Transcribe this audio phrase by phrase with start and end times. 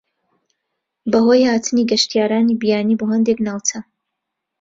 [1.11, 3.79] بەهۆی هاتنی گەشتیارانی بیانی بۆ هەندێک ناوچە